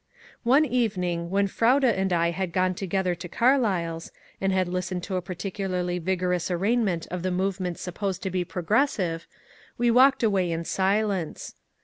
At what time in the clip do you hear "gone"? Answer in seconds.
2.53-2.73